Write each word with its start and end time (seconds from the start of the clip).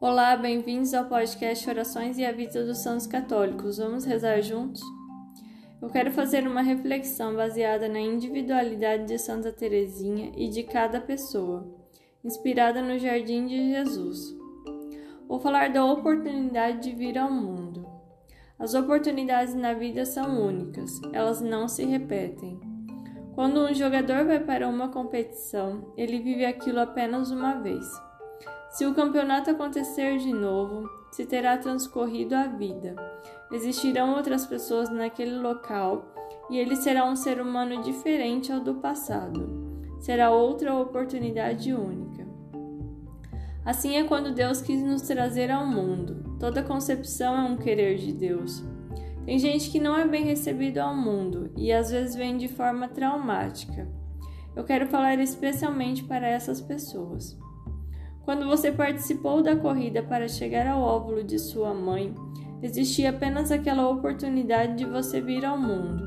Olá, 0.00 0.36
bem-vindos 0.36 0.94
ao 0.94 1.06
podcast 1.06 1.68
Orações 1.68 2.18
e 2.18 2.24
a 2.24 2.30
Vida 2.30 2.64
dos 2.64 2.78
Santos 2.78 3.04
Católicos. 3.04 3.78
Vamos 3.78 4.04
rezar 4.04 4.40
juntos? 4.40 4.80
Eu 5.82 5.90
quero 5.90 6.12
fazer 6.12 6.46
uma 6.46 6.62
reflexão 6.62 7.34
baseada 7.34 7.88
na 7.88 7.98
individualidade 7.98 9.06
de 9.06 9.18
Santa 9.18 9.50
Teresinha 9.50 10.30
e 10.36 10.48
de 10.48 10.62
cada 10.62 11.00
pessoa, 11.00 11.66
inspirada 12.24 12.80
no 12.80 12.96
Jardim 12.96 13.48
de 13.48 13.72
Jesus. 13.72 14.36
Vou 15.26 15.40
falar 15.40 15.72
da 15.72 15.84
oportunidade 15.84 16.80
de 16.80 16.94
vir 16.94 17.18
ao 17.18 17.28
mundo. 17.28 17.84
As 18.56 18.74
oportunidades 18.74 19.52
na 19.52 19.72
vida 19.72 20.06
são 20.06 20.46
únicas, 20.46 20.92
elas 21.12 21.40
não 21.40 21.66
se 21.66 21.84
repetem. 21.84 22.60
Quando 23.34 23.64
um 23.64 23.74
jogador 23.74 24.24
vai 24.24 24.38
para 24.38 24.68
uma 24.68 24.90
competição, 24.90 25.92
ele 25.96 26.20
vive 26.20 26.44
aquilo 26.44 26.78
apenas 26.78 27.32
uma 27.32 27.54
vez. 27.54 27.84
Se 28.70 28.84
o 28.86 28.94
campeonato 28.94 29.50
acontecer 29.50 30.18
de 30.18 30.32
novo, 30.32 30.88
se 31.10 31.24
terá 31.24 31.56
transcorrido 31.56 32.34
a 32.34 32.46
vida. 32.46 32.94
Existirão 33.50 34.14
outras 34.14 34.44
pessoas 34.46 34.90
naquele 34.90 35.38
local 35.38 36.04
e 36.50 36.58
ele 36.58 36.76
será 36.76 37.04
um 37.04 37.16
ser 37.16 37.40
humano 37.40 37.82
diferente 37.82 38.52
ao 38.52 38.60
do 38.60 38.74
passado. 38.74 39.68
Será 40.00 40.30
outra 40.30 40.74
oportunidade 40.74 41.72
única. 41.72 42.26
Assim 43.64 43.96
é 43.96 44.04
quando 44.04 44.34
Deus 44.34 44.60
quis 44.60 44.82
nos 44.82 45.02
trazer 45.02 45.50
ao 45.50 45.66
mundo. 45.66 46.36
Toda 46.38 46.62
concepção 46.62 47.36
é 47.36 47.42
um 47.42 47.56
querer 47.56 47.96
de 47.96 48.12
Deus. 48.12 48.62
Tem 49.24 49.38
gente 49.38 49.70
que 49.70 49.80
não 49.80 49.96
é 49.96 50.06
bem 50.06 50.24
recebido 50.24 50.78
ao 50.78 50.96
mundo 50.96 51.50
e 51.56 51.72
às 51.72 51.90
vezes 51.90 52.14
vem 52.14 52.36
de 52.36 52.48
forma 52.48 52.88
traumática. 52.88 53.88
Eu 54.56 54.64
quero 54.64 54.86
falar 54.86 55.18
especialmente 55.18 56.02
para 56.04 56.26
essas 56.26 56.60
pessoas. 56.60 57.38
Quando 58.28 58.46
você 58.46 58.70
participou 58.70 59.40
da 59.42 59.56
corrida 59.56 60.02
para 60.02 60.28
chegar 60.28 60.66
ao 60.66 60.82
óvulo 60.82 61.24
de 61.24 61.38
sua 61.38 61.72
mãe, 61.72 62.14
existia 62.62 63.08
apenas 63.08 63.50
aquela 63.50 63.88
oportunidade 63.88 64.76
de 64.76 64.84
você 64.84 65.18
vir 65.18 65.46
ao 65.46 65.56
mundo. 65.56 66.06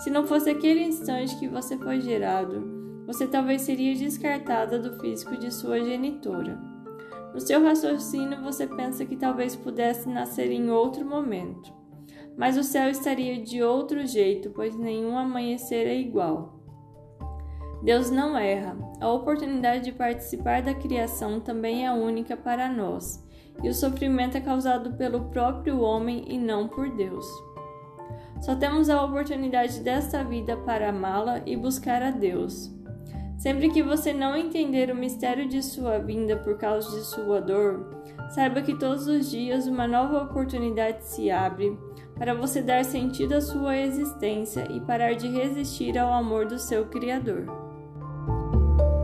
Se 0.00 0.10
não 0.10 0.26
fosse 0.26 0.50
aquele 0.50 0.82
instante 0.82 1.38
que 1.38 1.46
você 1.46 1.78
foi 1.78 2.00
gerado, 2.00 3.04
você 3.06 3.28
talvez 3.28 3.62
seria 3.62 3.94
descartada 3.94 4.80
do 4.80 4.98
físico 4.98 5.36
de 5.36 5.54
sua 5.54 5.78
genitora. 5.78 6.58
No 7.32 7.38
seu 7.38 7.62
raciocínio, 7.62 8.42
você 8.42 8.66
pensa 8.66 9.04
que 9.04 9.14
talvez 9.14 9.54
pudesse 9.54 10.08
nascer 10.08 10.50
em 10.50 10.70
outro 10.70 11.06
momento. 11.06 11.72
Mas 12.36 12.58
o 12.58 12.64
céu 12.64 12.90
estaria 12.90 13.40
de 13.40 13.62
outro 13.62 14.04
jeito, 14.04 14.50
pois 14.50 14.76
nenhum 14.76 15.16
amanhecer 15.16 15.86
é 15.86 15.96
igual. 15.96 16.53
Deus 17.84 18.10
não 18.10 18.34
erra. 18.34 18.74
A 18.98 19.12
oportunidade 19.12 19.84
de 19.84 19.92
participar 19.92 20.62
da 20.62 20.72
criação 20.72 21.38
também 21.38 21.86
é 21.86 21.92
única 21.92 22.34
para 22.34 22.66
nós, 22.66 23.22
e 23.62 23.68
o 23.68 23.74
sofrimento 23.74 24.38
é 24.38 24.40
causado 24.40 24.94
pelo 24.94 25.26
próprio 25.26 25.80
homem 25.80 26.24
e 26.26 26.38
não 26.38 26.66
por 26.66 26.88
Deus. 26.96 27.26
Só 28.40 28.54
temos 28.54 28.88
a 28.88 29.04
oportunidade 29.04 29.80
desta 29.80 30.24
vida 30.24 30.56
para 30.56 30.88
amá-la 30.88 31.42
e 31.44 31.56
buscar 31.56 32.02
a 32.02 32.10
Deus. 32.10 32.72
Sempre 33.36 33.68
que 33.68 33.82
você 33.82 34.14
não 34.14 34.34
entender 34.34 34.90
o 34.90 34.96
mistério 34.96 35.46
de 35.46 35.62
sua 35.62 35.98
vinda 35.98 36.36
por 36.38 36.56
causa 36.56 36.90
de 36.98 37.04
sua 37.04 37.40
dor, 37.40 38.02
saiba 38.30 38.62
que 38.62 38.78
todos 38.78 39.06
os 39.06 39.30
dias 39.30 39.66
uma 39.66 39.86
nova 39.86 40.22
oportunidade 40.22 41.04
se 41.04 41.30
abre 41.30 41.78
para 42.16 42.32
você 42.32 42.62
dar 42.62 42.82
sentido 42.82 43.34
à 43.34 43.42
sua 43.42 43.76
existência 43.76 44.66
e 44.72 44.80
parar 44.80 45.14
de 45.14 45.28
resistir 45.28 45.98
ao 45.98 46.12
amor 46.12 46.46
do 46.46 46.58
seu 46.58 46.86
Criador. 46.86 47.63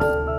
嗯。 0.00 0.37